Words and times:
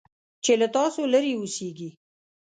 چې 0.43 0.51
له 0.61 0.67
تاسو 0.77 1.01
لرې 1.13 1.33
اوسيږي. 1.37 1.89